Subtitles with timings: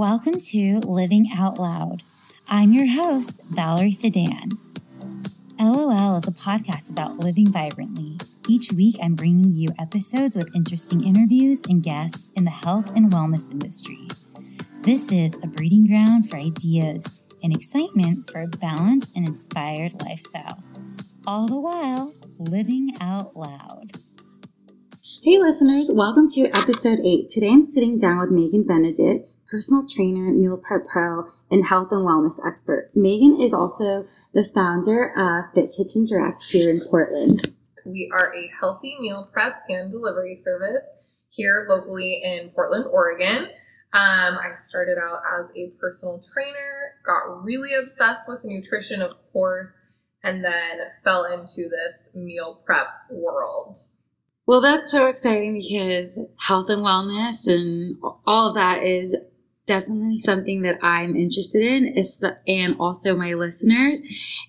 [0.00, 2.02] Welcome to Living Out Loud.
[2.48, 4.48] I'm your host, Valerie Thedan.
[5.60, 8.16] LOL is a podcast about living vibrantly.
[8.48, 13.12] Each week, I'm bringing you episodes with interesting interviews and guests in the health and
[13.12, 14.08] wellness industry.
[14.80, 20.64] This is a breeding ground for ideas and excitement for a balanced and inspired lifestyle,
[21.26, 23.90] all the while living out loud.
[25.22, 27.28] Hey, listeners, welcome to episode eight.
[27.28, 32.06] Today I'm sitting down with Megan Benedict, personal trainer, meal prep pro, and health and
[32.06, 32.90] wellness expert.
[32.94, 37.52] Megan is also the founder of Fit Kitchen Direct here in Portland.
[37.84, 40.84] We are a healthy meal prep and delivery service
[41.30, 43.48] here locally in Portland, Oregon.
[43.92, 49.70] Um, I started out as a personal trainer, got really obsessed with nutrition, of course,
[50.22, 53.78] and then fell into this meal prep world.
[54.46, 57.96] Well, that's so exciting because health and wellness and
[58.26, 59.14] all of that is
[59.70, 61.94] definitely something that I'm interested in,
[62.48, 64.00] and also my listeners.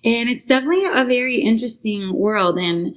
[0.04, 2.58] And it's definitely a very interesting world.
[2.58, 2.96] And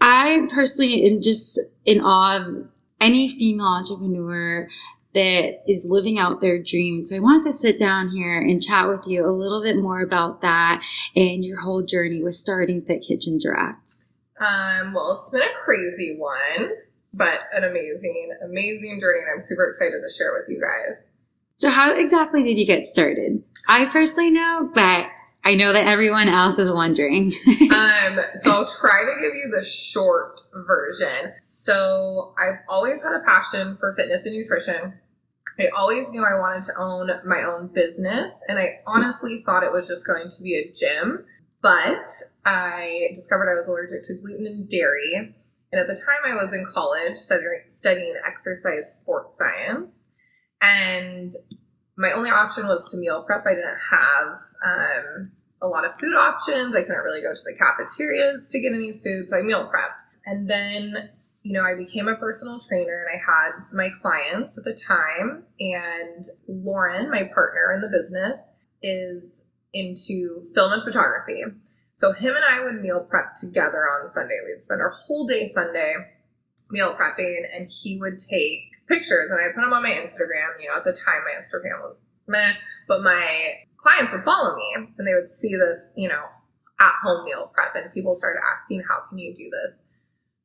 [0.00, 2.66] I personally am just in awe of
[3.00, 4.66] any female entrepreneur
[5.14, 7.04] that is living out their dream.
[7.04, 10.02] So I wanted to sit down here and chat with you a little bit more
[10.02, 10.82] about that
[11.14, 13.78] and your whole journey with starting Fit Kitchen Direct.
[14.40, 16.70] Um, well, it's been a crazy one,
[17.14, 21.09] but an amazing, amazing journey, and I'm super excited to share with you guys.
[21.60, 23.42] So, how exactly did you get started?
[23.68, 25.04] I personally know, but
[25.44, 27.34] I know that everyone else is wondering.
[27.48, 31.34] um, so I'll try to give you the short version.
[31.38, 34.94] So I've always had a passion for fitness and nutrition.
[35.58, 39.70] I always knew I wanted to own my own business, and I honestly thought it
[39.70, 41.26] was just going to be a gym.
[41.60, 42.08] But
[42.46, 45.34] I discovered I was allergic to gluten and dairy.
[45.72, 49.99] And at the time, I was in college studying, studying exercise sports science.
[50.60, 51.34] And
[51.96, 53.46] my only option was to meal prep.
[53.46, 56.74] I didn't have um, a lot of food options.
[56.74, 59.28] I couldn't really go to the cafeterias to get any food.
[59.28, 59.96] So I meal prepped.
[60.26, 61.10] And then,
[61.42, 65.44] you know, I became a personal trainer and I had my clients at the time.
[65.58, 68.38] And Lauren, my partner in the business,
[68.82, 69.24] is
[69.72, 71.42] into film and photography.
[71.96, 74.38] So him and I would meal prep together on Sunday.
[74.46, 75.94] We'd spend our whole day Sunday
[76.70, 80.58] meal prepping, and he would take pictures and I put them on my Instagram.
[80.60, 82.52] You know, at the time my Instagram was meh,
[82.88, 83.24] but my
[83.78, 86.24] clients would follow me and they would see this, you know,
[86.80, 89.78] at home meal prep, and people started asking, "How can you do this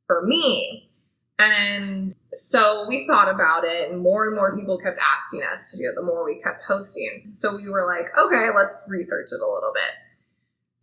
[0.06, 0.92] for me?"
[1.38, 5.78] And so we thought about it, and more and more people kept asking us to
[5.78, 7.32] do it the more we kept posting.
[7.34, 9.94] So we were like, okay, let's research it a little bit.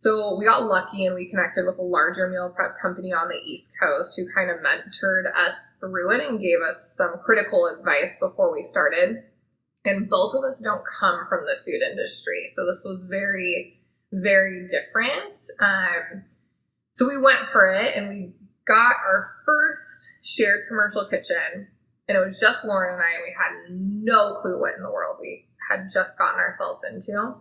[0.03, 3.39] So we got lucky and we connected with a larger meal prep company on the
[3.39, 8.13] East Coast who kind of mentored us through it and gave us some critical advice
[8.19, 9.23] before we started.
[9.85, 12.51] And both of us don't come from the food industry.
[12.53, 13.79] So this was very,
[14.11, 15.37] very different.
[15.61, 16.25] Um,
[16.91, 18.33] so we went for it and we
[18.67, 21.67] got our first shared commercial kitchen,
[22.09, 24.91] and it was just Lauren and I, and we had no clue what in the
[24.91, 27.35] world we had just gotten ourselves into.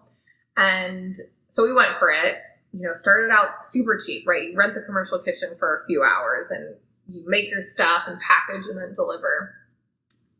[0.56, 1.16] And
[1.48, 2.36] so we went for it.
[2.72, 4.50] You know, started out super cheap, right?
[4.50, 6.74] You rent the commercial kitchen for a few hours and
[7.08, 9.54] you make your stuff and package and then deliver.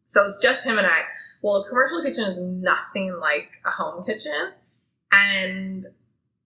[0.07, 1.01] So it's just him and I.
[1.43, 4.53] Well, a commercial kitchen is nothing like a home kitchen.
[5.11, 5.87] And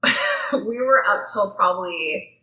[0.52, 2.36] we were up till probably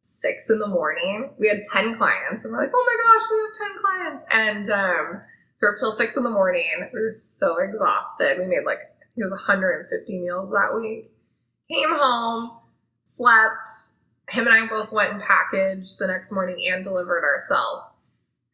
[0.00, 1.30] six in the morning.
[1.38, 4.24] We had 10 clients and we're like, oh my gosh, we have 10 clients.
[4.30, 5.22] And um,
[5.56, 6.88] so up till six in the morning.
[6.92, 8.38] We were so exhausted.
[8.38, 8.80] We made like,
[9.16, 11.10] it was 150 meals that week.
[11.70, 12.59] Came home,
[13.16, 13.68] slept.
[14.28, 17.92] Him and I both went and packaged the next morning and delivered ourselves.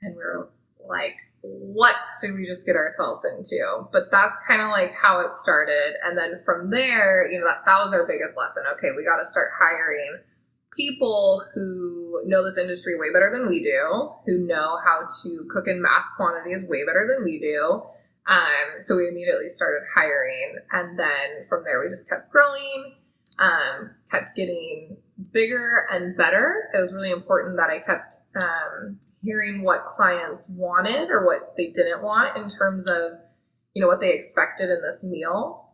[0.02, 0.48] And we were
[0.88, 3.60] like, what did we just get ourselves into?
[3.92, 5.94] But that's kind of like how it started.
[6.04, 8.64] And then from there, you know, that, that was our biggest lesson.
[8.76, 10.18] Okay, we got to start hiring
[10.76, 15.64] people who know this industry way better than we do, who know how to cook
[15.66, 17.82] in mass quantities way better than we do.
[18.28, 22.96] Um, so we immediately started hiring, and then from there we just kept growing,
[23.38, 24.96] um, kept getting
[25.32, 26.68] bigger and better.
[26.74, 31.68] It was really important that I kept um, hearing what clients wanted or what they
[31.68, 33.18] didn't want in terms of,
[33.74, 35.70] you know, what they expected in this meal.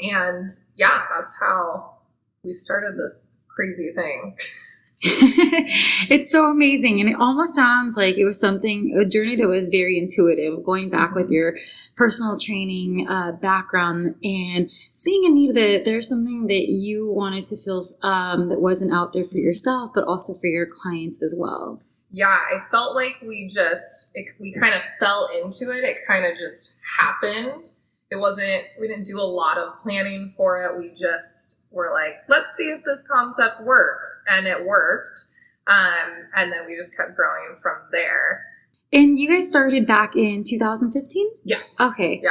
[0.00, 1.98] And yeah, that's how
[2.42, 3.18] we started this
[3.48, 4.36] crazy thing.
[6.10, 7.00] it's so amazing.
[7.00, 10.90] And it almost sounds like it was something, a journey that was very intuitive, going
[10.90, 11.54] back with your
[11.96, 17.56] personal training uh, background and seeing a need that there's something that you wanted to
[17.56, 21.80] feel um, that wasn't out there for yourself, but also for your clients as well.
[22.12, 25.82] Yeah, I felt like we just, it, we kind of fell into it.
[25.82, 27.70] It kind of just happened
[28.10, 30.78] it wasn't, we didn't do a lot of planning for it.
[30.78, 34.08] We just were like, let's see if this concept works.
[34.26, 35.26] And it worked.
[35.66, 38.44] Um, and then we just kept growing from there.
[38.92, 41.30] And you guys started back in 2015?
[41.44, 41.62] Yes.
[41.78, 42.20] Okay.
[42.22, 42.30] Yeah.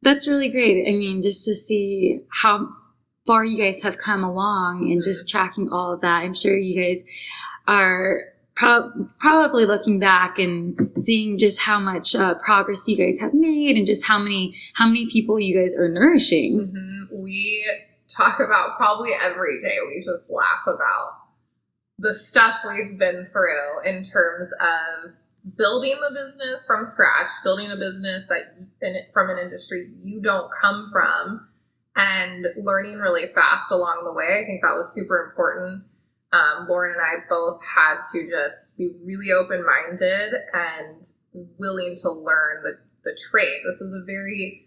[0.00, 0.88] That's really great.
[0.88, 2.68] I mean, just to see how
[3.26, 6.22] far you guys have come along and just tracking all of that.
[6.22, 7.04] I'm sure you guys
[7.66, 8.24] are
[8.56, 13.76] pro- probably looking back and seeing just how much uh, progress you guys have made
[13.76, 16.60] and just how many how many people you guys are nourishing.
[16.60, 17.24] Mm-hmm.
[17.24, 17.64] We
[18.08, 19.76] talk about probably every day.
[19.88, 21.12] We just laugh about
[21.98, 25.12] the stuff we've been through in terms of
[25.56, 28.40] building the business from scratch, building a business that
[28.82, 31.48] in, from an industry you don't come from,
[31.96, 34.40] and learning really fast along the way.
[34.42, 35.84] I think that was super important.
[36.34, 41.06] Um, Lauren and I both had to just be really open minded and
[41.58, 42.72] willing to learn the,
[43.04, 43.60] the trade.
[43.64, 44.66] This is a very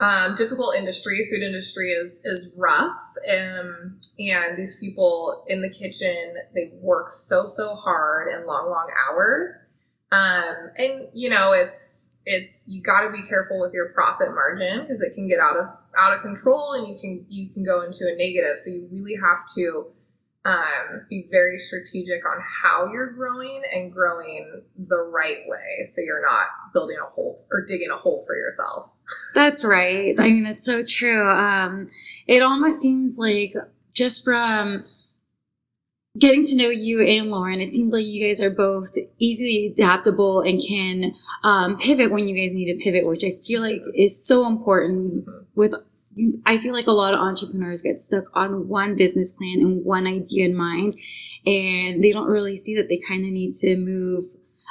[0.00, 1.28] um, difficult industry.
[1.30, 2.98] Food industry is is rough,
[3.30, 8.88] um, and these people in the kitchen they work so so hard and long long
[9.08, 9.52] hours.
[10.10, 14.80] Um, and you know it's it's you got to be careful with your profit margin
[14.80, 15.66] because it can get out of
[15.98, 18.64] out of control and you can you can go into a negative.
[18.64, 19.92] So you really have to
[20.44, 26.22] um, be very strategic on how you're growing and growing the right way, so you're
[26.22, 28.90] not building a hole or digging a hole for yourself.
[29.34, 30.14] That's right.
[30.18, 31.30] I mean, that's so true.
[31.30, 31.90] Um,
[32.26, 33.54] it almost seems like
[33.94, 34.84] just from
[36.18, 40.42] getting to know you and Lauren, it seems like you guys are both easily adaptable
[40.42, 44.26] and can um, pivot when you guys need to pivot, which I feel like is
[44.26, 45.72] so important with.
[46.46, 50.06] I feel like a lot of entrepreneurs get stuck on one business plan and one
[50.06, 50.98] idea in mind,
[51.46, 54.24] and they don't really see that they kind of need to move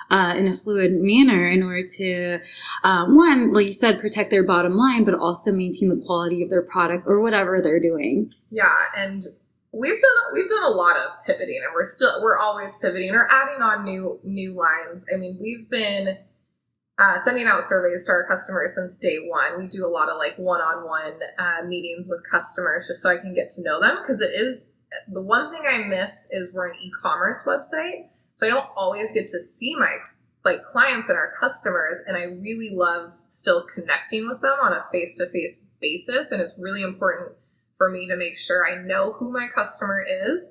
[0.09, 2.39] uh, in a fluid manner in order to,
[2.83, 6.49] um, one, like you said, protect their bottom line, but also maintain the quality of
[6.49, 8.29] their product or whatever they're doing.
[8.51, 9.25] Yeah, and
[9.71, 13.27] we've done we've done a lot of pivoting, and we're still we're always pivoting or
[13.29, 15.03] adding on new new lines.
[15.13, 16.17] I mean, we've been.
[16.99, 19.57] Uh, sending out surveys to our customers since day one.
[19.57, 23.33] We do a lot of like one-on-one uh, meetings with customers just so I can
[23.33, 24.61] get to know them because it is
[25.11, 28.09] the one thing I miss is we're an e-commerce website.
[28.35, 29.97] So I don't always get to see my
[30.45, 34.85] like clients and our customers and I really love still connecting with them on a
[34.91, 37.31] face-to-face basis and it's really important
[37.77, 40.43] for me to make sure I know who my customer is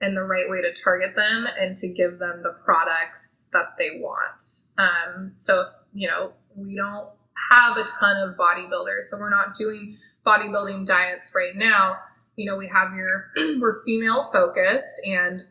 [0.00, 3.98] and the right way to target them and to give them the products that they
[4.00, 4.62] want.
[4.78, 7.08] Um, so, you know, we don't
[7.50, 9.96] have a ton of bodybuilders, so we're not doing
[10.26, 11.96] bodybuilding diets right now.
[12.36, 15.42] You know, we have your, we're female focused and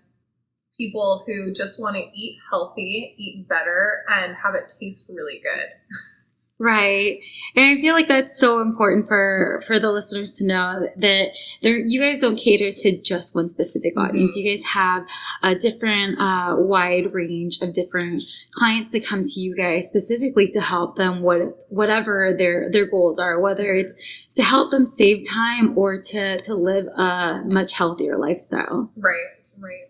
[0.78, 5.68] people who just want to eat healthy, eat better, and have it taste really good.
[6.62, 7.20] Right.
[7.56, 11.30] And I feel like that's so important for, for the listeners to know that
[11.62, 14.10] there, you guys don't cater to just one specific Mm-hmm.
[14.10, 14.36] audience.
[14.36, 15.08] You guys have
[15.42, 20.60] a different, uh, wide range of different clients that come to you guys specifically to
[20.60, 23.96] help them what, whatever their, their goals are, whether it's
[24.36, 28.92] to help them save time or to, to live a much healthier lifestyle.
[28.98, 29.16] Right,
[29.58, 29.88] right.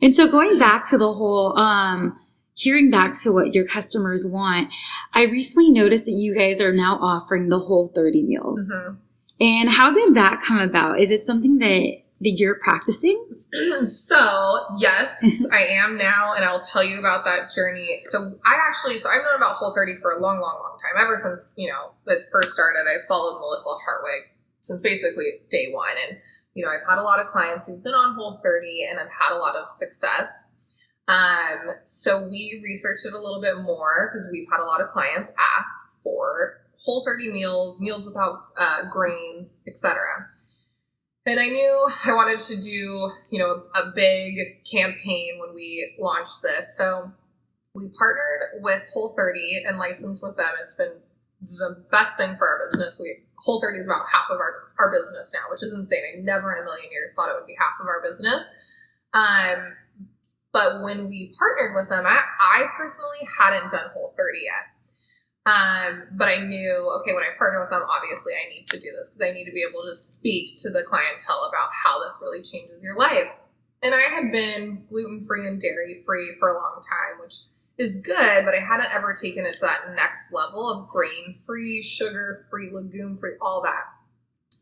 [0.00, 2.18] And so going back to the whole, um,
[2.60, 4.68] hearing back to what your customers want,
[5.14, 8.70] I recently noticed that you guys are now offering the whole 30 meals.
[8.70, 8.98] Mhm.
[9.40, 11.00] And how did that come about?
[11.00, 13.16] Is it something that, that you're practicing?
[13.84, 15.18] so yes,
[15.50, 18.02] I am now, and I'll tell you about that journey.
[18.10, 21.02] So I actually, so I've known about Whole 30 for a long, long, long time.
[21.02, 25.96] Ever since you know it first started, I followed Melissa Hartwig since basically day one,
[26.08, 26.18] and
[26.54, 29.10] you know I've had a lot of clients who've been on Whole 30, and I've
[29.10, 30.28] had a lot of success.
[31.10, 34.90] Um, so we researched it a little bit more because we've had a lot of
[34.90, 35.70] clients ask
[36.04, 39.98] for Whole 30 meals, meals without uh, grains, etc.
[41.26, 46.40] And I knew I wanted to do, you know, a big campaign when we launched
[46.42, 46.66] this.
[46.78, 47.12] So
[47.74, 50.52] we partnered with Whole 30 and licensed with them.
[50.62, 50.94] It's been
[51.42, 52.98] the best thing for our business.
[53.00, 56.04] We Whole 30 is about half of our, our business now, which is insane.
[56.06, 58.44] I never in a million years thought it would be half of our business.
[59.12, 59.74] Um,
[60.52, 64.66] but when we partnered with them, I, I personally hadn't done Whole 30 yet.
[65.46, 68.92] Um, but I knew, okay, when I partner with them, obviously I need to do
[68.92, 72.18] this because I need to be able to speak to the clientele about how this
[72.20, 73.30] really changes your life.
[73.82, 77.36] And I had been gluten free and dairy free for a long time, which
[77.78, 81.82] is good, but I hadn't ever taken it to that next level of grain free,
[81.82, 83.88] sugar free, legume free, all that.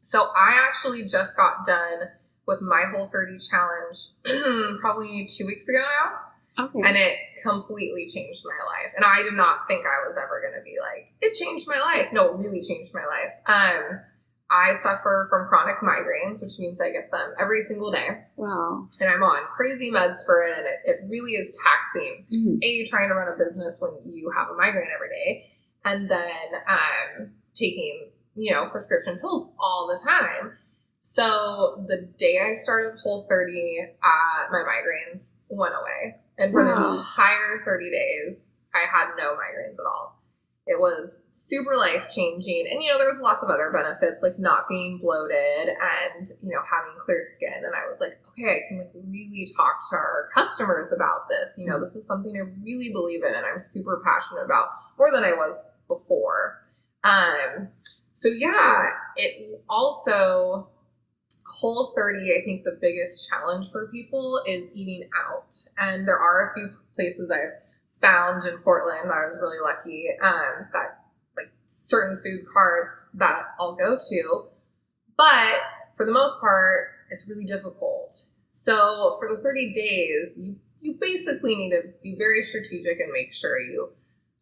[0.00, 2.08] So I actually just got done
[2.48, 4.10] with my Whole 30 challenge
[4.80, 6.24] probably two weeks ago now.
[6.58, 6.80] Okay.
[6.82, 7.14] and it
[7.44, 8.90] completely changed my life.
[8.96, 11.78] And I did not think I was ever going to be like, it changed my
[11.78, 12.08] life.
[12.12, 13.30] No, it really changed my life.
[13.46, 14.00] Um,
[14.50, 18.26] I suffer from chronic migraines, which means I get them every single day.
[18.34, 18.88] wow.
[18.98, 20.58] And I'm on crazy meds for it.
[20.58, 22.26] And it, it really is taxing.
[22.32, 22.58] Mhm.
[22.64, 25.46] A, trying to run a business when you have a migraine every day.
[25.84, 30.58] And then um, taking, you know, prescription pills all the time.
[31.18, 36.14] So the day I started Whole 30, uh, my migraines went away.
[36.38, 38.38] And for the entire 30 days,
[38.72, 40.22] I had no migraines at all.
[40.68, 42.68] It was super life changing.
[42.70, 46.54] And, you know, there was lots of other benefits like not being bloated and, you
[46.54, 47.66] know, having clear skin.
[47.66, 51.50] And I was like, okay, I can like really talk to our customers about this.
[51.56, 55.10] You know, this is something I really believe in and I'm super passionate about more
[55.10, 55.58] than I was
[55.88, 56.62] before.
[57.02, 57.74] Um,
[58.12, 60.68] so yeah, it also
[61.50, 65.54] Whole 30, I think the biggest challenge for people is eating out.
[65.78, 67.60] And there are a few places I've
[68.00, 71.04] found in Portland that I was really lucky um, that
[71.36, 74.42] like certain food carts that I'll go to.
[75.16, 75.58] But
[75.96, 78.24] for the most part, it's really difficult.
[78.52, 83.34] So for the 30 days, you, you basically need to be very strategic and make
[83.34, 83.90] sure you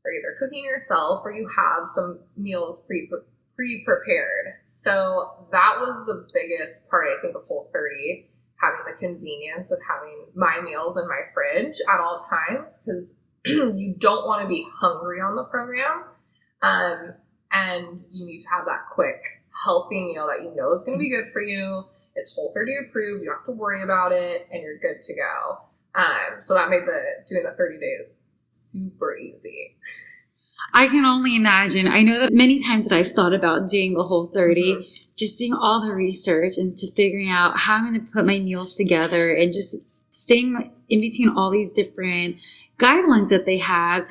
[0.05, 3.11] are either cooking yourself or you have some meals pre
[3.57, 4.61] pre-prepared.
[4.69, 8.29] So that was the biggest part I think of Whole 30,
[8.61, 13.95] having the convenience of having my meals in my fridge at all times because you
[13.99, 16.05] don't want to be hungry on the program.
[16.63, 17.15] Um,
[17.53, 19.23] and you need to have that quick,
[19.65, 21.85] healthy meal that you know is going to be good for you.
[22.15, 23.23] It's Whole 30 approved.
[23.23, 25.59] You don't have to worry about it, and you're good to go.
[25.95, 28.17] Um, so that made the doing the 30 days
[28.73, 29.77] super easy.
[30.73, 31.87] I can only imagine.
[31.89, 34.87] I know that many times that I've thought about doing the whole 30, Mhm.
[35.17, 38.39] just doing all the research and to figuring out how I'm going to put my
[38.39, 39.79] meals together and just
[40.11, 42.37] staying in between all these different
[42.79, 44.07] guidelines that they have.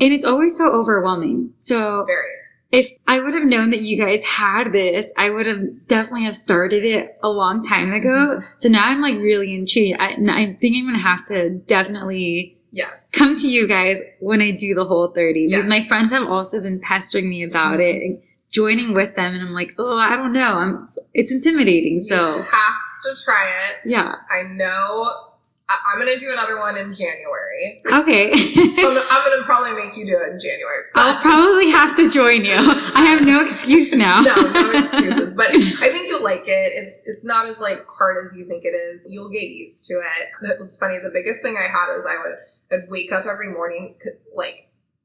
[0.00, 1.52] And it's always so overwhelming.
[1.58, 2.32] So Very.
[2.72, 6.36] if I would have known that you guys had this, I would have definitely have
[6.36, 8.40] started it a long time ago.
[8.56, 10.00] So now I'm like really intrigued.
[10.00, 12.92] I, and I think I'm going to have to definitely Yes.
[13.12, 15.68] come to you guys when I do the whole 30 because Yeah.
[15.70, 17.80] my friends have also been pestering me about mm-hmm.
[17.80, 20.52] it and joining with them and I'm like, "Oh, I don't know.
[20.58, 23.88] I'm it's intimidating." You So, have to try it.
[23.88, 24.14] yeah.
[24.30, 25.22] I know.
[25.68, 27.80] I, I'm gonna do another one in January.
[27.90, 28.30] Okay.
[28.76, 30.84] So I'm, I'm gonna probably make you do it in January.
[30.94, 32.54] I'll probably have to join you.
[32.54, 34.20] I have no excuse now.
[34.20, 35.32] no, no excuses.
[35.34, 36.72] But I think you'll like it.
[36.76, 39.00] It's it's not as like hard as you think it is.
[39.06, 40.50] You'll get used to it.
[40.50, 40.98] It was funny.
[41.02, 42.36] The biggest thing I had was I would
[42.72, 43.94] I'd wake up every morning
[44.34, 44.54] like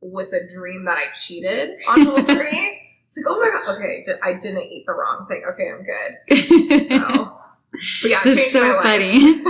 [0.01, 2.77] with a dream that I cheated on Whole 30.
[3.07, 5.43] It's like, oh my god, okay, I didn't eat the wrong thing.
[5.45, 6.89] Okay, I'm good.
[6.89, 7.37] So,
[8.03, 8.85] but yeah, That's so my life.
[8.85, 9.43] funny.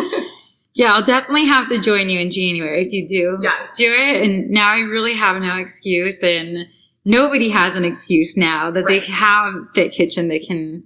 [0.74, 3.38] yeah, I'll definitely have to join you in January if you do.
[3.40, 3.78] Yes.
[3.78, 4.24] Do it.
[4.24, 6.66] And now I really have no excuse and
[7.06, 9.00] nobody has an excuse now that Right.
[9.00, 10.84] they have Fit Kitchen that can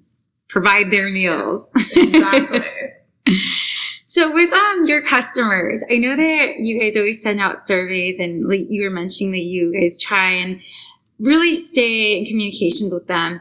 [0.49, 1.71] provide their meals.
[1.95, 2.65] Exactly.
[4.05, 8.47] So with um your customers, I know that you guys always send out surveys and
[8.47, 10.61] like you were mentioning that you guys try and
[11.19, 13.39] really stay in communications with them.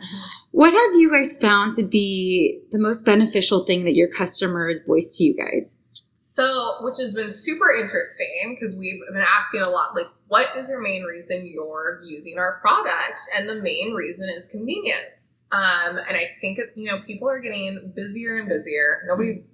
[0.52, 5.16] What have you guys found to be the most beneficial thing that your customers voice
[5.18, 5.78] to you guys?
[6.18, 10.68] So, which has been super interesting because we've been asking a lot, like, what is
[10.68, 13.20] your main reason you're using our product?
[13.36, 15.38] And the main reason is convenience.
[15.52, 19.02] Um, and I think, you know, people are getting busier and busier.
[19.06, 19.44] Nobody's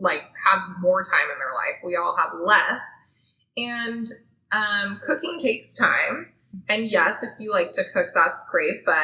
[0.00, 1.80] like have more time in their life.
[1.84, 2.80] We all have less.
[3.56, 4.06] And
[4.52, 6.32] um, cooking takes time.
[6.68, 8.94] And yes, if you like to cook, that's great, but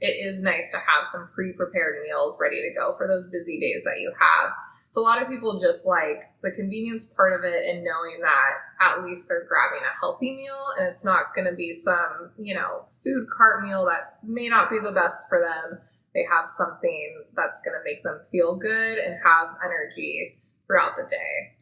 [0.00, 3.82] it is nice to have some pre-prepared meals ready to go for those busy days
[3.84, 4.50] that you have.
[4.90, 8.50] So a lot of people just like the convenience part of it and knowing that
[8.80, 12.54] at least they're grabbing a healthy meal and it's not going to be some, you
[12.54, 15.80] know, food cart meal that may not be the best for them.
[16.14, 21.02] They have something that's going to make them feel good and have energy throughout the
[21.08, 21.56] day.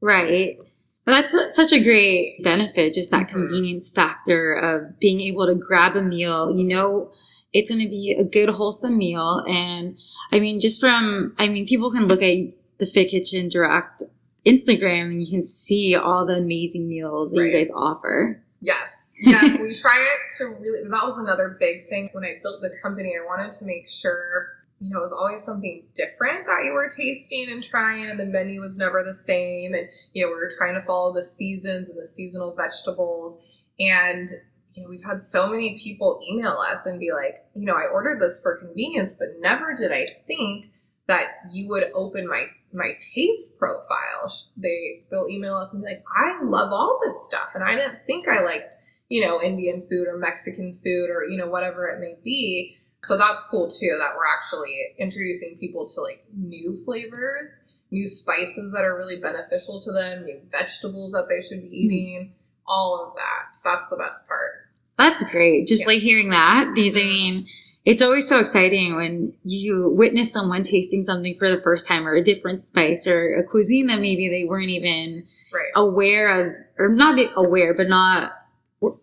[0.00, 0.58] Right.
[1.04, 3.32] That's such a great benefit, just that Mhm.
[3.32, 6.54] convenience factor of being able to grab a meal.
[6.54, 7.12] You know,
[7.52, 9.42] it's going to be a good, wholesome meal.
[9.48, 9.98] And
[10.32, 12.36] I mean, just from, I mean, people can look at
[12.78, 14.02] the Fit Kitchen Direct
[14.46, 18.42] Instagram and you can see all the amazing meals that you guys offer.
[18.60, 18.94] Yes.
[19.20, 22.70] Yes, we try it to really, that was another big thing when I built the
[22.82, 23.14] company.
[23.16, 24.48] I wanted to make sure,
[24.80, 28.26] you know, it was always something different that you were tasting and trying, and the
[28.26, 29.74] menu was never the same.
[29.74, 33.40] And, you know, we were trying to follow the seasons and the seasonal vegetables.
[33.78, 34.28] And,
[34.74, 37.86] you know, we've had so many people email us and be like, you know, I
[37.92, 40.66] ordered this for convenience, but never did I think
[41.08, 44.32] that you would open my my taste profile.
[44.56, 48.00] They they'll email us and be like, I love all this stuff, and I didn't
[48.06, 48.66] think I liked
[49.08, 52.76] you know Indian food or Mexican food or you know whatever it may be.
[53.04, 57.48] So that's cool too that we're actually introducing people to like new flavors,
[57.90, 61.74] new spices that are really beneficial to them, new vegetables that they should be Hmm.
[61.74, 62.32] eating,
[62.66, 63.56] all of that.
[63.64, 64.50] That's the best part.
[64.98, 65.66] That's great.
[65.68, 65.88] Just Yeah.
[65.88, 67.46] like hearing that because I mean,
[67.84, 72.14] it's always so exciting when you witness someone tasting something for the first time or
[72.14, 75.70] a different spice or a cuisine that maybe they weren't even Right.
[75.76, 78.32] aware of, or not aware, but not,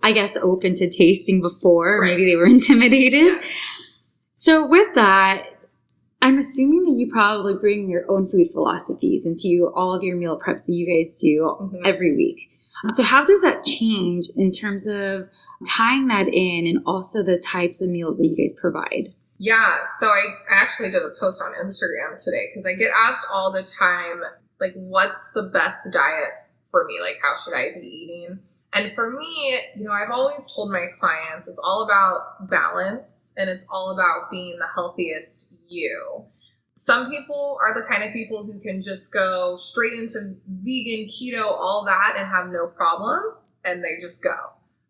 [0.03, 1.99] I guess, open to tasting before.
[1.99, 2.11] Right.
[2.11, 3.25] Maybe they were intimidated.
[3.25, 3.41] Yeah.
[4.35, 5.45] So with that,
[6.21, 10.39] I'm assuming that you probably bring your own food philosophies into all of your meal
[10.39, 11.81] preps that you guys do Mhm.
[11.85, 12.39] every week.
[12.89, 15.27] So how does that change in terms of
[15.67, 19.09] tying that in and also the types of meals that you guys provide?
[19.37, 23.51] Yeah, so I actually did a post on Instagram today because I get asked all
[23.51, 24.21] the time,
[24.59, 26.31] like, what's the best diet
[26.69, 26.95] for me?
[27.01, 28.39] Like, how should I be eating?
[28.75, 33.49] And for me, you know, I've always told my clients it's all about balance and
[33.49, 36.25] it's all about being the healthiest you.
[36.75, 41.45] Some people are the kind of people who can just go straight into vegan, keto,
[41.45, 43.21] all that and have no problem
[43.63, 44.35] and they just go.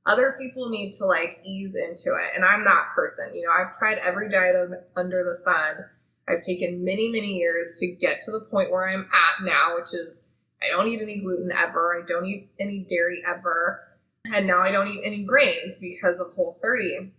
[0.08, 3.36] Other people need to like ease into it and i'm that person.
[3.36, 4.56] You know i've tried every diet
[4.96, 5.86] under the sun.
[6.28, 9.94] I've taken many many years to get to the point where i'm at now which
[9.94, 10.18] is
[10.62, 12.02] i don't eat any gluten ever.
[12.02, 13.82] I don't eat any dairy ever.
[14.26, 17.14] And now i don't eat any grains because of whole 30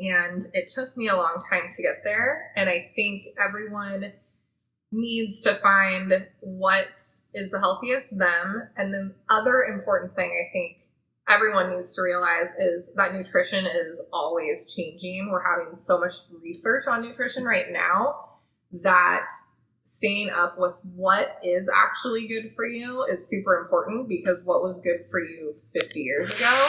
[0.00, 2.52] and it took me a long time to get there.
[2.56, 4.12] And i think everyone
[4.92, 6.86] needs to find what
[7.34, 8.68] is the healthiest them.
[8.76, 10.78] And then other important thing i think
[11.28, 15.30] everyone needs to realize is that nutrition is always changing.
[15.30, 16.12] We're having so much
[16.42, 18.16] research on nutrition right now
[18.82, 19.28] that
[19.84, 24.80] staying up with what is actually good for you is super important because what was
[24.82, 26.68] good for you 50 years ago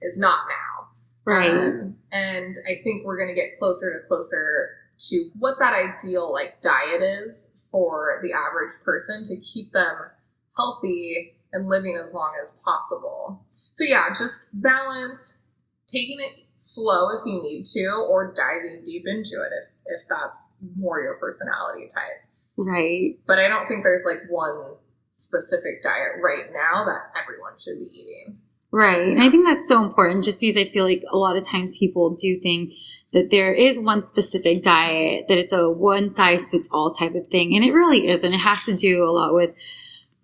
[0.00, 1.32] is not now.
[1.52, 6.32] Um, and I think we're going to get closer to closer to what that ideal
[6.32, 9.96] like diet is for the average person to keep them
[10.56, 13.44] healthy and living as long as possible.
[13.74, 15.38] So yeah, just balance,
[15.88, 20.38] taking it slow if you need to, or diving deep into it if, if that's
[20.76, 22.24] more your personality type.
[22.56, 23.18] Right.
[23.26, 24.74] But I don't think there's like one
[25.14, 28.38] specific diet right now that everyone should be eating.
[28.70, 29.08] Right.
[29.08, 31.78] And I think that's so important just because I feel like a lot of times
[31.78, 32.72] people do think
[33.12, 37.26] that there is one specific diet, that it's a one size fits all type of
[37.26, 37.54] thing.
[37.54, 38.32] And it really isn't.
[38.32, 39.50] It has to do a lot with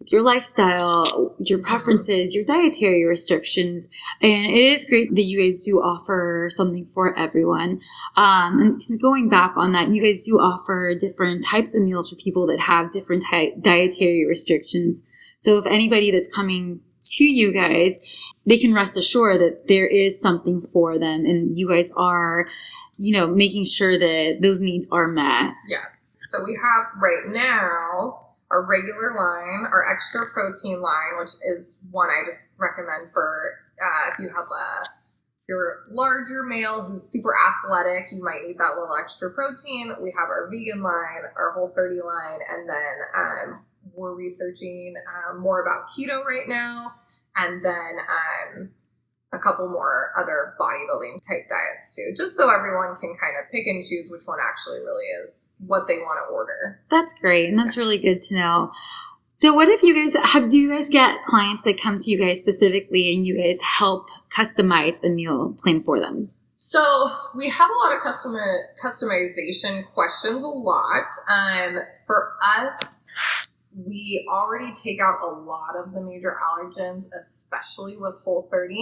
[0.06, 3.90] your lifestyle, your preferences, your dietary restrictions.
[4.22, 7.80] And it is great that you guys do offer something for everyone.
[8.16, 12.16] Um, and going back on that, you guys do offer different types of meals for
[12.16, 15.06] people that have different di- dietary restrictions.
[15.40, 17.98] So if anybody that's coming to you guys,
[18.46, 22.48] they can rest assured that there is something for them and you guys are,
[22.96, 25.54] you know, making sure that those needs are met.
[25.68, 25.86] Yes.
[26.16, 32.08] So we have right now our regular line, our extra protein line, which is one
[32.08, 34.88] I just recommend for uh, if you have a
[35.48, 35.56] if
[35.90, 39.94] larger male who's super athletic, you might need that little extra protein.
[40.00, 45.40] We have our vegan line, our whole 30 line, and then um, we're researching um,
[45.40, 46.92] more about keto right now,
[47.36, 48.70] and then um,
[49.32, 53.66] a couple more other bodybuilding type diets too, just so everyone can kind of pick
[53.66, 56.80] and choose which one actually really is what they want to order.
[56.90, 57.48] That's great.
[57.48, 58.72] And that's really good to know.
[59.34, 62.18] So what if you guys have, do you guys get clients that come to you
[62.18, 66.30] guys specifically and you guys help customize a meal plan for them?
[66.56, 66.82] So
[67.36, 68.44] we have a lot of customer
[68.84, 71.06] customization questions a lot.
[71.28, 78.16] Um, for us, we already take out a lot of the major allergens, especially with
[78.24, 78.74] Whole 30.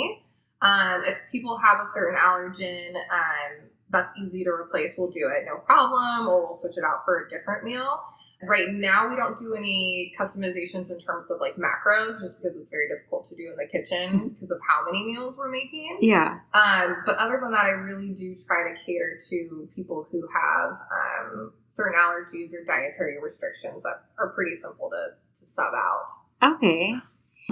[0.62, 4.92] Um, if people have a certain allergen, um, that's easy to replace.
[4.99, 8.01] We'll do it, no problem, or we'll switch it out for a different meal.
[8.42, 12.70] Right now, we don't do any customizations in terms of like macros, just because it's
[12.70, 15.99] very difficult to do in the kitchen because of how many meals we're making.
[16.03, 16.40] Yeah.
[16.53, 20.72] Um, but other than that, I really do try to cater to people who have
[20.72, 26.57] um, certain allergies or dietary restrictions that are pretty simple to, to sub out.
[26.57, 26.92] Okay.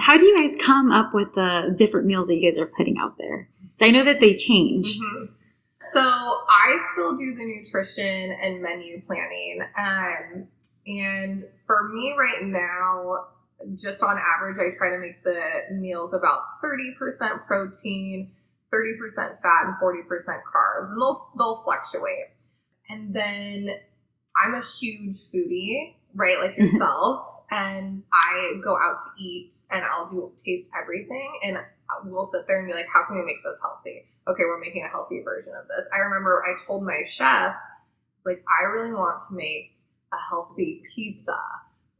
[0.01, 2.97] How do you guys come up with the different meals that you guys are putting
[2.99, 3.49] out there?
[3.79, 4.99] 'Cause I know that they change.
[5.01, 5.29] Mhm.
[5.93, 9.61] So I still do the nutrition and menu planning.
[9.79, 10.49] Um,
[10.87, 13.27] and for me right now,
[13.77, 15.41] just on average, I try to make the
[15.73, 18.33] meals about 30% protein,
[18.73, 20.91] 30% fat, and 40% carbs.
[20.91, 22.31] And they'll, they'll fluctuate.
[22.89, 23.71] And then
[24.43, 25.95] I'm a huge foodie.
[26.15, 26.39] right?
[26.39, 27.27] Like yourself.
[27.51, 31.59] and I go out to eat and I'll do taste everything and
[32.05, 34.07] we'll sit there and be like, how can we make this healthy?
[34.29, 35.87] Okay, we're making a healthy version of this.
[35.93, 37.55] I remember I told my chef,
[38.25, 39.77] like, I really want to make
[40.13, 41.37] a healthy pizza.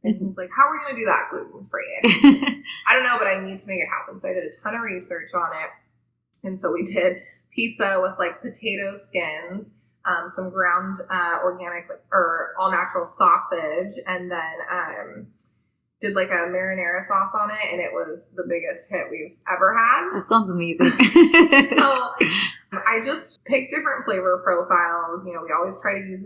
[0.03, 2.63] And he's like, how are we going to do that gluten free?
[2.87, 4.19] I don't know, but I need to make it happen.
[4.19, 5.69] So I did a ton of research on it.
[6.47, 9.71] And so we did pizza with like potato skins,
[10.05, 15.27] um, some ground uh, organic or all natural sausage, and then um,
[16.05, 19.73] did like a marinara sauce on it, and it was the biggest hit we've ever
[19.73, 20.13] had.
[20.13, 20.93] That sounds amazing.
[21.77, 25.25] so I just pick different flavor profiles.
[25.25, 26.21] You know, we always try to use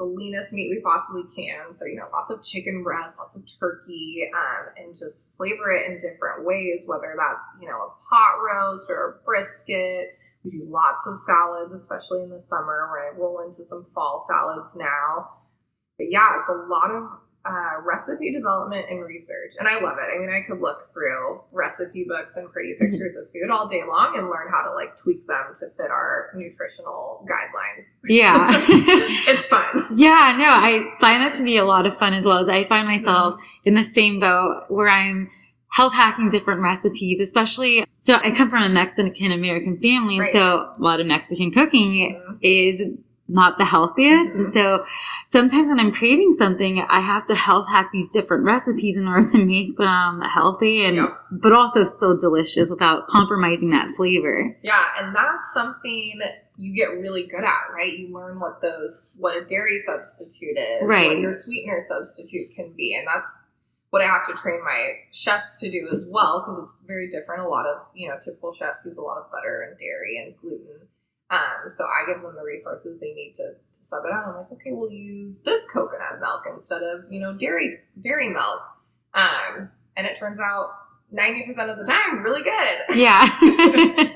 [0.00, 1.76] the leanest meat we possibly can.
[1.76, 5.86] So, you know, lots of chicken breast, lots of turkey, um, and just flavor it
[5.86, 10.16] in different ways, whether that's, you know, a pot roast or a brisket.
[10.42, 12.88] We do lots of salads, especially in the summer.
[12.90, 15.36] We're gonna roll into some fall salads now.
[15.98, 17.04] But yeah, it's a lot of
[17.44, 19.54] uh, recipe development and research.
[19.58, 20.14] And I love it.
[20.14, 22.90] I mean, I could look through recipe books and pretty mm-hmm.
[22.90, 25.90] pictures of food all day long and learn how to like tweak them to fit
[25.90, 27.86] our nutritional guidelines.
[28.04, 28.48] Yeah.
[29.28, 29.86] it's fun.
[29.94, 32.64] Yeah, no, I find that to be a lot of fun as well as I
[32.64, 33.68] find myself mm-hmm.
[33.68, 35.30] in the same boat where I'm
[35.72, 40.74] health hacking different recipes, especially so I come from a Mexican American family, and so
[40.76, 42.36] a lot of Mexican cooking mm-hmm.
[42.40, 42.80] is
[43.30, 44.34] not the healthiest.
[44.34, 44.84] And so
[45.26, 49.26] sometimes when I'm craving something, I have to health hack these different recipes in order
[49.28, 51.08] to make them healthy and yep.
[51.30, 54.56] but also still delicious without compromising that flavor.
[54.62, 56.20] Yeah, and that's something
[56.56, 57.96] you get really good at, right?
[57.96, 61.08] You learn what those what a dairy substitute is, right?
[61.08, 63.28] What your sweetener substitute can be, and that's
[63.90, 67.42] what I have to train my chefs to do as well because it's very different.
[67.42, 70.36] A lot of you know typical chefs use a lot of butter and dairy and
[70.40, 70.88] gluten.
[71.30, 74.26] Um, so I give them the resources they need to, to sub it out.
[74.26, 78.62] I'm like, okay, we'll use this coconut milk instead of you know dairy dairy milk.
[79.14, 80.70] Um, and it turns out
[81.12, 82.96] ninety percent of the time really good.
[82.96, 83.28] Yeah.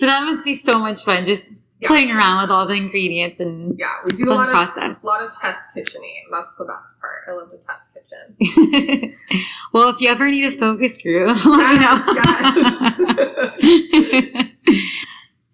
[0.00, 1.48] but that must be so much fun just
[1.80, 1.88] yeah.
[1.88, 4.96] playing around with all the ingredients and yeah, we do a lot process.
[4.96, 6.24] of a lot of test kitchening.
[6.32, 7.22] That's the best part.
[7.28, 9.14] I love the test kitchen.
[9.72, 12.04] well, if you ever need a focus group, let me know.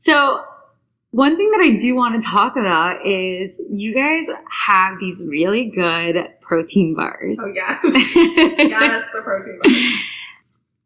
[0.04, 0.44] So,
[1.12, 4.26] one thing that I do want to talk about is you guys
[4.66, 7.40] have these really good protein bars.
[7.40, 9.76] Oh yes, yes, the protein bars.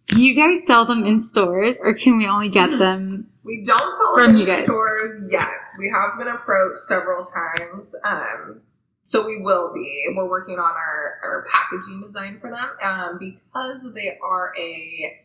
[0.06, 2.78] Do you guys sell them in stores, or can we only get mm-hmm.
[2.78, 3.30] them?
[3.42, 4.62] We don't sell them in guys.
[4.62, 5.48] stores yet.
[5.80, 8.60] We have been approached several times, um,
[9.02, 10.04] so we will be.
[10.14, 15.18] We're working on our, our packaging design for them um, because they are a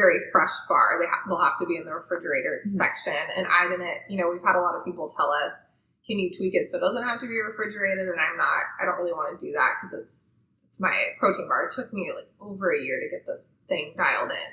[0.00, 0.96] very fresh bar.
[0.96, 2.80] They ha- they'll have to be in the refrigerator mm-hmm.
[2.80, 4.08] section, and I didn't.
[4.08, 5.52] You know, we've had a lot of people tell us,
[6.08, 8.64] "Can you tweak it so it doesn't have to be refrigerated?" And I'm not.
[8.80, 10.16] I don't really want to do that because it's,
[10.72, 11.68] it's my protein bar.
[11.68, 14.50] It took me like over a year to get this thing dialed in.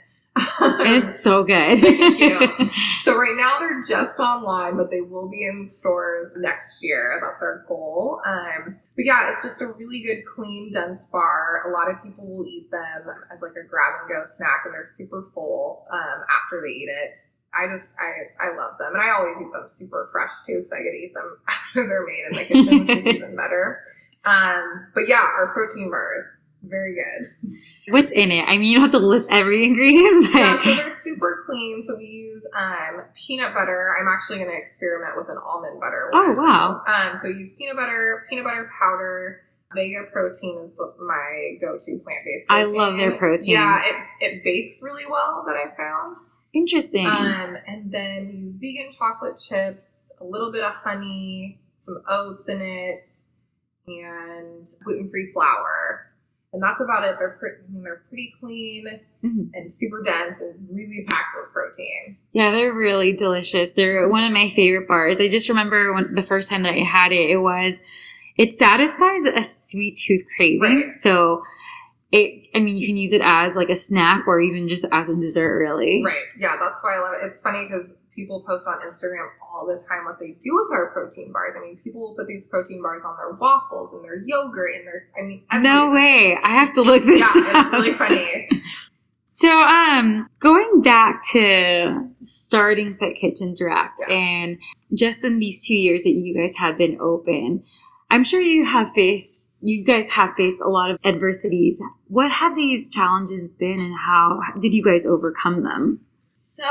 [0.60, 1.80] And it's so good.
[1.80, 2.72] Thank you.
[3.02, 7.22] So right now they're just online, but they will be in stores next year.
[7.24, 8.22] That's our goal.
[8.28, 11.70] Um, but yeah, it's just a really good, clean, dense bar.
[11.70, 14.74] A lot of people will eat them as like a grab and go snack, and
[14.74, 17.20] they're super full um, after they eat it.
[17.54, 20.72] I just I I love them, and I always eat them super fresh too, because
[20.74, 23.80] I get to eat them after they're made in the kitchen, which is even better.
[24.26, 26.26] Um, but yeah, our protein bars,
[26.64, 27.58] very good.
[27.90, 28.44] What's in it?
[28.48, 30.32] I mean, you don't have to list every ingredient.
[30.34, 30.40] But...
[30.40, 31.84] Yeah, so they're super clean.
[31.84, 33.96] So we use um, peanut butter.
[34.00, 36.12] I'm actually going to experiment with an almond butter.
[36.14, 36.82] Oh wow!
[36.88, 39.42] Um, so use peanut butter, peanut butter powder.
[39.76, 42.46] Vega protein is my go-to plant-based.
[42.48, 43.56] I love their protein.
[43.56, 45.44] Yeah, it, it bakes really well.
[45.46, 46.16] That I found.
[46.54, 47.06] Interesting.
[47.06, 49.84] Um, and then we use vegan chocolate chips,
[50.22, 53.12] a little bit of honey, some oats in it
[53.88, 56.12] and gluten free flour.
[56.54, 57.18] And that's about it.
[57.20, 58.86] They're pretty, I mean, they're pretty clean
[59.24, 59.50] mm-hmm.
[59.54, 62.18] and super dense and really packed with protein.
[62.32, 63.74] Yeah, they're really delicious.
[63.74, 65.20] They're one of my favorite bars.
[65.20, 67.82] I just remember when the first time that I had it, it was
[68.38, 70.84] it satisfies a sweet tooth craving.
[70.84, 70.94] Right.
[70.94, 71.44] So
[72.12, 75.10] it I mean you can use it as like a snack or even just as
[75.10, 76.02] a dessert really.
[76.06, 76.24] Right.
[76.40, 77.26] Yeah, that's why I love it.
[77.26, 80.92] It's funny because people post on Instagram all the time what they do with our
[80.92, 81.54] protein bars.
[81.56, 84.88] I mean, people will put these protein bars on their waffles and their yogurt and
[84.88, 85.76] their, I mean, everything.
[85.76, 86.38] no way.
[86.42, 87.66] I have to look this yeah, up.
[87.66, 88.50] it's really funny.
[89.30, 94.16] So, um, going back to starting Fit Kitchen Direct yeah.
[94.16, 94.58] and
[94.96, 97.64] just in these two years that you guys have been open,
[98.10, 101.80] I'm sure you have faced, you guys have faced a lot of adversities.
[102.08, 106.02] What have these challenges been and how did you guys overcome them?
[106.32, 106.66] So,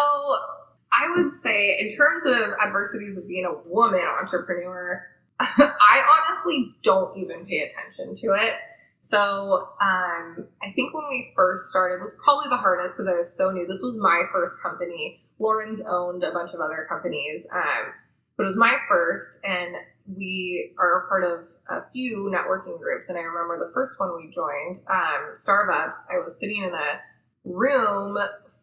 [0.99, 5.07] I would say, in terms of adversities of being a woman entrepreneur,
[5.41, 8.55] I honestly don't even pay attention to it.
[9.01, 13.33] So um, I think when we first started was probably the hardest because I was
[13.33, 13.67] so new.
[13.67, 15.21] This was my first company.
[15.39, 17.93] Lauren's owned a bunch of other companies, um,
[18.37, 19.77] but it was my first, and
[20.17, 23.09] we are a part of a few networking groups.
[23.09, 25.95] And I remember the first one we joined, um, Starbucks.
[26.11, 27.01] I was sitting in a
[27.45, 28.17] room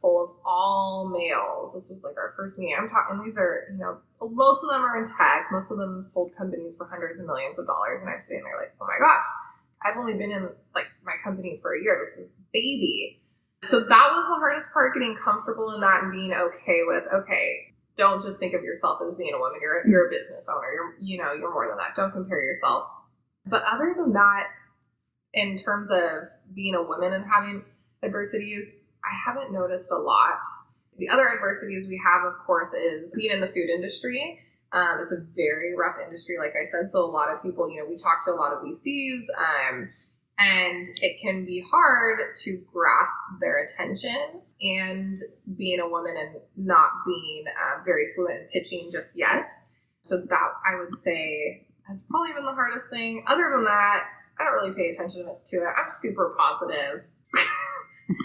[0.03, 1.71] full of all males.
[1.73, 2.75] This was like our first meeting.
[2.75, 5.47] I'm talking, these are, you know, most of them are in tech.
[5.49, 8.03] Most of them sold companies for hundreds of millions of dollars.
[8.03, 9.23] And I'm sitting there like, oh my gosh,
[9.79, 12.03] I've only been in like my company for a year.
[12.03, 13.23] This is baby.
[13.63, 17.71] So that was the hardest part, getting comfortable in that and being okay with, okay,
[17.95, 19.59] don't just think of yourself as being a woman.
[19.61, 20.67] You're you're a business owner.
[20.73, 21.95] You're you know you're more than that.
[21.95, 22.87] Don't compare yourself.
[23.45, 24.47] But other than that,
[25.33, 27.63] in terms of being a woman and having
[28.01, 28.65] adversities,
[29.03, 30.39] I haven't noticed a lot.
[30.97, 34.39] The other adversities we have, of course, is being in the food industry.
[34.71, 36.91] Um, it's a very rough industry, like I said.
[36.91, 39.21] So a lot of people, you know, we talk to a lot of VCs.
[39.37, 39.89] Um,
[40.39, 45.19] and it can be hard to grasp their attention and
[45.57, 49.51] being a woman and not being uh, very fluent in pitching just yet.
[50.05, 53.23] So that I would say has probably been the hardest thing.
[53.27, 54.03] Other than that,
[54.39, 55.73] I don't really pay attention to it.
[55.77, 57.05] I'm super positive.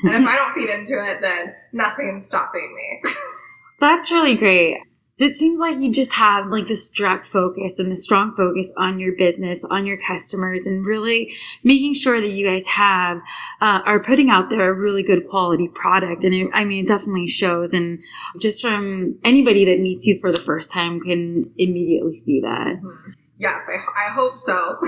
[0.04, 3.10] And if I don't feed into it, then nothing's stopping me.
[3.80, 4.78] That's really great
[5.18, 9.00] it seems like you just have like this direct focus and the strong focus on
[9.00, 13.18] your business, on your customers, and really making sure that you guys have
[13.60, 16.22] uh, are putting out there a really good quality product.
[16.22, 17.72] And it, I mean, it definitely shows.
[17.72, 17.98] And
[18.38, 22.80] just from anybody that meets you for the first time can immediately see that.
[22.80, 23.10] Mm-hmm.
[23.38, 24.78] Yes, I, I hope so.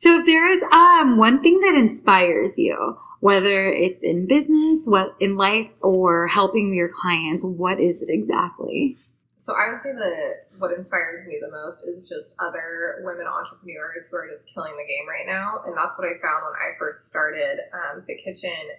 [0.00, 5.14] so, if there is um, one thing that inspires you, whether it's in business, what
[5.20, 8.96] in life, or helping your clients, what is it exactly?
[9.36, 14.08] So I would say that what inspires me the most is just other women entrepreneurs
[14.08, 16.72] who are just killing the game right now, and that's what I found when I
[16.78, 18.72] first started um, Fit Kitchen.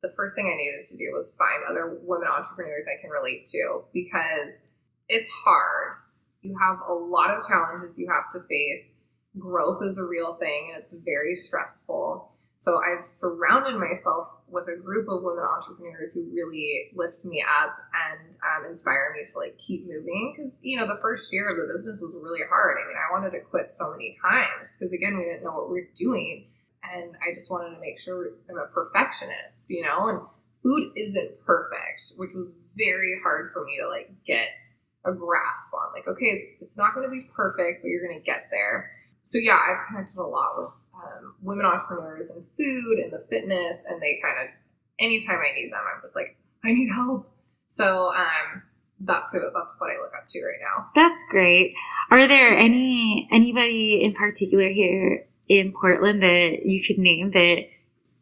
[0.00, 3.44] The first thing I needed to do was find other women entrepreneurs I can relate
[3.52, 4.56] to because
[5.10, 5.92] it's hard.
[6.40, 8.93] You have a lot of challenges you have to face.
[9.38, 14.80] Growth is a real thing, and it's very stressful so I've surrounded myself with a
[14.80, 19.58] group of women entrepreneurs who really lift me up and um, inspire me to like
[19.58, 20.32] keep moving.
[20.34, 22.78] Because you know, the first year of the business was really hard.
[22.80, 25.70] I mean, I wanted to quit so many times because again, we didn't know what
[25.70, 26.48] we are doing,
[26.82, 30.08] and I just wanted to make sure I'm a perfectionist, you know.
[30.08, 30.20] And
[30.62, 34.48] food isn't perfect, which was very hard for me to like get
[35.04, 35.92] a grasp on.
[35.92, 38.90] Like, okay, it's not going to be perfect, but you're going to get there.
[39.24, 43.84] So yeah, I've connected a lot with um, women entrepreneurs and food and the fitness,
[43.88, 44.54] and they kind of
[44.98, 47.30] anytime I need them, I'm just like, I need help.
[47.66, 48.62] So um,
[49.00, 50.90] that's who that's what I look up to right now.
[50.94, 51.74] That's great.
[52.10, 57.68] Are there any anybody in particular here in Portland that you could name that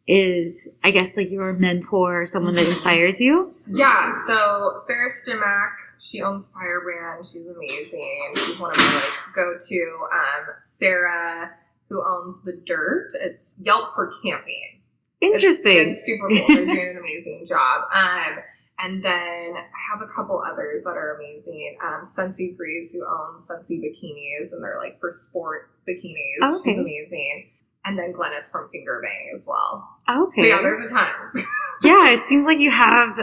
[0.05, 3.53] is I guess like your mentor or someone that inspires you?
[3.67, 5.71] Yeah, so Sarah Stimac,
[6.03, 7.25] she owns Firebrand.
[7.25, 8.33] She's amazing.
[8.35, 9.97] She's one of my like go to.
[10.11, 11.51] Um, Sarah
[11.89, 13.11] who owns the Dyrt.
[13.21, 14.81] It's Yelp for camping.
[15.21, 15.77] Interesting.
[15.77, 16.47] It's, it's super cool.
[16.47, 17.83] They're doing an amazing job.
[17.93, 18.39] Um,
[18.79, 21.77] and then I have a couple others that are amazing.
[21.83, 26.59] Um, Sensi Graves, who owns Sensi Bikinis, and they're like for sport bikinis.
[26.59, 26.71] Okay.
[26.71, 27.49] She's amazing.
[27.85, 29.87] And then Glennis from Finger Bang as well.
[30.09, 30.41] Okay.
[30.41, 31.07] So yeah, there's a ton.
[31.83, 33.17] yeah, it seems like you have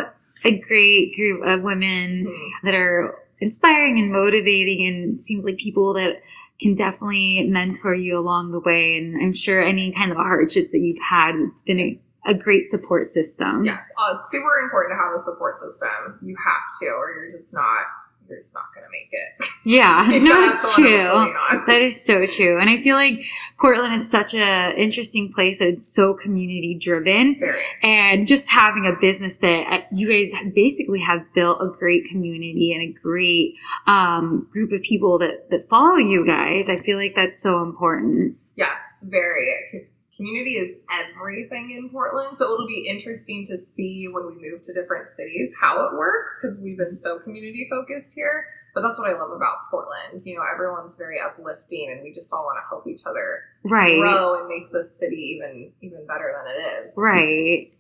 [0.45, 2.67] a great group of women mm-hmm.
[2.67, 6.23] that are inspiring and motivating, and seems like people that
[6.61, 8.99] can definitely mentor you along the way.
[8.99, 12.69] And I'm sure any kind of hardships that you've had, it's been a, a great
[12.69, 13.65] support system.
[13.65, 16.19] Yes, uh, it's super important to have a support system.
[16.23, 17.87] You have to, or you're just not
[18.31, 19.47] you're just not going to make it.
[19.67, 21.35] Yeah, no, it's true.
[21.67, 22.61] That is so true.
[22.61, 23.25] And I feel like
[23.61, 27.37] Portland is such a interesting place that it's so community driven.
[27.39, 27.63] Very.
[27.83, 32.73] And just having a business that uh, you guys basically have built a great community
[32.73, 33.55] and a great
[33.87, 36.69] um, group of people that, that follow you guys.
[36.69, 38.37] I feel like that's so important.
[38.57, 39.89] Yes, very
[40.21, 42.37] community is everything in Portland.
[42.37, 46.39] So it'll be interesting to see when we move to different cities how it works
[46.41, 48.45] because we've been so community focused here.
[48.75, 50.21] But that's what I love about Portland.
[50.25, 53.99] You know, everyone's very uplifting and we just all want to help each other right.
[53.99, 56.93] grow and make the city even even better than it is.
[56.97, 57.73] Right.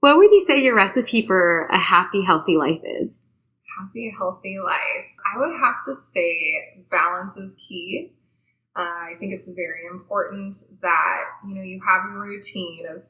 [0.00, 3.18] What would you say your recipe for a happy, healthy life is?
[3.78, 5.06] Happy, healthy life.
[5.32, 8.12] I would have to say balance is key
[8.76, 13.02] I think it's very important that you know you have your routine of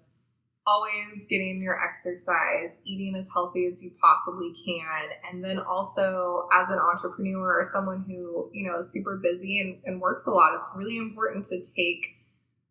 [0.66, 6.68] always getting your exercise, eating as healthy as you possibly can, and then also as
[6.70, 10.54] an entrepreneur or someone who, you know, is super busy and, and works a lot,
[10.54, 12.04] it's really important to take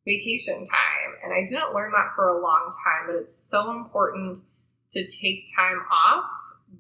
[0.06, 1.12] vacation time.
[1.24, 4.40] And I didn't learn that for a long time, but it's so important
[4.92, 6.30] to take time off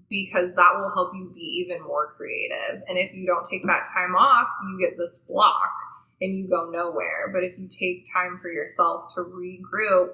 [0.09, 2.83] because that will help you be even more creative.
[2.87, 5.73] And if you don't take that time off, you get this block
[6.21, 7.29] and you go nowhere.
[7.33, 10.11] But if you take time for yourself to regroup,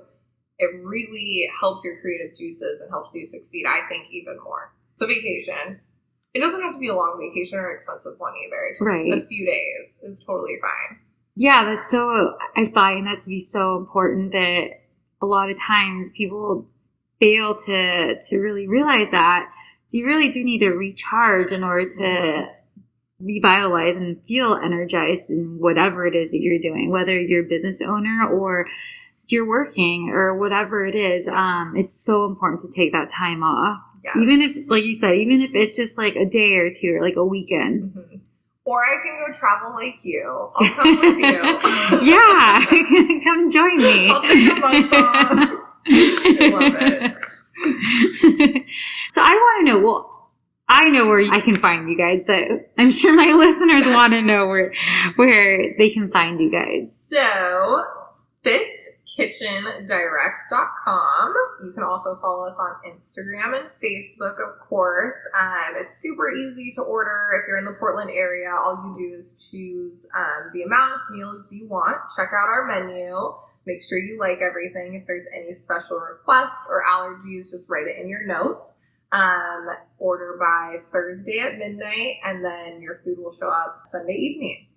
[0.60, 4.74] it really helps your creative juices and helps you succeed, I think, even more.
[4.94, 5.80] So, vacation.
[6.34, 8.72] It doesn't have to be a long vacation or expensive one either.
[8.72, 9.14] Just Right.
[9.14, 11.00] a few days is totally fine.
[11.36, 14.82] Yeah, that's so, I find that to be so important that
[15.22, 16.68] a lot of times people
[17.20, 19.50] fail to, to really realize that.
[19.88, 22.48] So you really do need to recharge in order to
[23.20, 27.82] revitalize and feel energized in whatever it is that you're doing, whether you're a business
[27.82, 28.68] owner or
[29.28, 31.28] you're working or whatever it is.
[31.28, 33.82] Um, it's so important to take that time off.
[34.04, 34.18] Yes.
[34.20, 37.02] Even if, like you said, even if it's just like a day or two or
[37.02, 37.94] like a weekend.
[37.96, 38.20] Mhm.
[38.66, 40.50] Or I can go travel like you.
[40.56, 41.42] I'll come with you.
[42.12, 42.66] yeah,
[43.24, 44.10] come join me.
[44.10, 45.62] I'll take a month off.
[45.88, 48.66] I love it.
[49.12, 49.80] so I want to know.
[49.80, 50.25] Well,
[50.68, 54.22] I know where I can find you guys, but I'm sure my listeners want to
[54.22, 54.74] know where
[55.16, 57.06] where they can find you guys.
[57.08, 57.84] So,
[58.44, 61.34] fitkitchendirect.com.
[61.64, 65.14] You can also follow us on Instagram and Facebook, of course.
[65.40, 67.40] Um, it's super easy to order.
[67.40, 71.02] If you're in the Portland area, all you do is choose um, the amount of
[71.12, 73.36] meals you want, check out our menu,
[73.68, 74.96] make sure you like everything.
[74.96, 78.74] If there's any special requests or allergies, just write it in your notes.
[79.16, 84.68] Um, order by Thursday at midnight, and then your food will show up Sunday evening.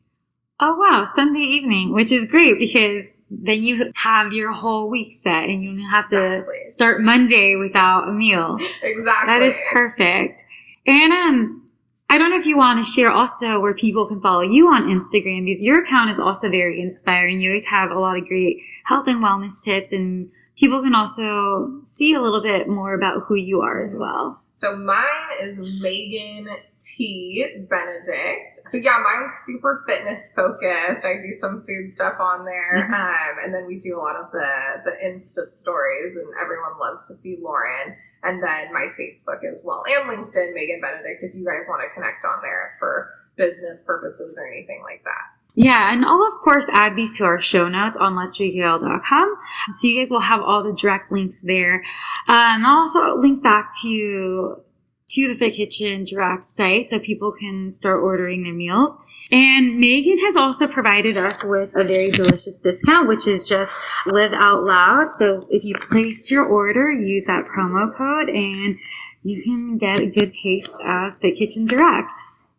[0.61, 5.45] Oh wow, Sunday evening, which is great because then you have your whole week set
[5.45, 6.63] and you don't have to Exactly.
[6.67, 8.59] start Monday without a meal.
[8.83, 9.27] Exactly.
[9.27, 10.45] That is perfect.
[10.87, 11.69] And um,
[12.11, 14.85] I don't know if you want to share also where people can follow you on
[14.89, 17.41] Instagram because your account is also very inspiring.
[17.41, 21.81] You always have a lot of great health and wellness tips, and people can also
[21.85, 24.43] see a little bit more about who you are as well.
[24.53, 26.49] So mine is Megan
[26.81, 27.65] T.
[27.71, 28.59] Benedict.
[28.67, 31.05] So yeah, mine's super fitness focused.
[31.05, 32.93] I do some food stuff on there, Mhm.
[32.93, 37.07] um, and then we do a lot of the the Insta stories, and everyone loves
[37.07, 37.95] to see Lauren.
[38.25, 41.23] And then my Facebook as well, and LinkedIn, Megan Benedict.
[41.23, 45.38] If you guys want to connect on there for business purposes or anything like that.
[45.55, 49.37] Yeah, and I'll of course add these to our show notes on letsregale.com.
[49.73, 51.83] So you guys will have all the direct links there.
[52.29, 54.63] Um, I'll also link back to
[55.11, 58.97] to the Fit Kitchen direct site so people can start ordering their meals.
[59.31, 64.33] And Megan has also provided us with a very delicious discount, which is just live
[64.33, 65.13] out loud.
[65.13, 68.79] So if you place your order, use that promo code and
[69.23, 72.11] you can get a good taste of the Kitchen Direct.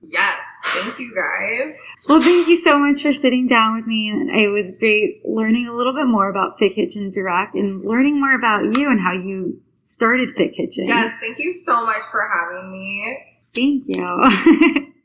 [0.07, 1.75] Yes, thank you guys.
[2.09, 4.09] Well, thank you so much for sitting down with me.
[4.09, 8.19] And it was great learning a little bit more about Fit Kitchen Direct and learning
[8.19, 10.87] more about you and how you started Fit Kitchen.
[10.87, 13.25] Yes, thank you so much for having me.
[13.55, 14.93] Thank you.